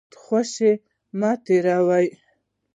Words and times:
وخت 0.05 0.13
خوشي 0.23 0.71
مه 1.19 1.31
تېروئ. 1.45 2.07